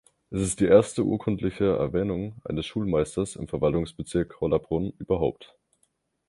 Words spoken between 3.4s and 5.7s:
Verwaltungsbezirk Hollabrunn überhaupt.